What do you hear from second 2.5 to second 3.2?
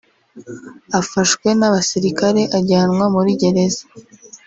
ajyanwa